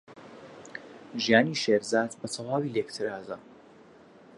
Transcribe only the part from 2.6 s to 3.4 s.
لێک ترازا.